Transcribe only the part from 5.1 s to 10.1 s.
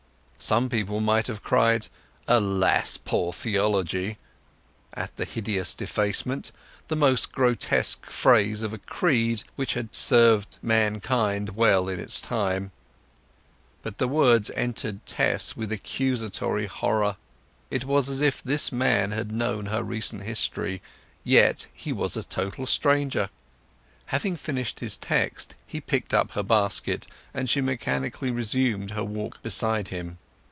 the hideous defacement—the last grotesque phase of a creed which had